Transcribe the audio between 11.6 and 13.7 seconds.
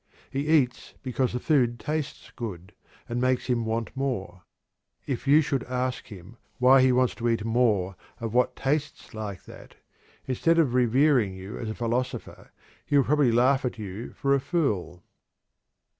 a philosopher he will probably laugh